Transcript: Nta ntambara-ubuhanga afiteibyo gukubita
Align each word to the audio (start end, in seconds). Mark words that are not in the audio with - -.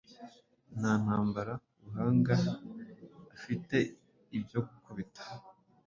Nta 0.77 0.91
ntambara-ubuhanga 1.03 2.35
afiteibyo 3.35 4.59
gukubita 4.67 5.23